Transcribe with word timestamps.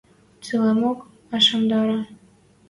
Цилӓмок 0.43 0.99
ӓшӹндӓрӓ. 1.37 1.99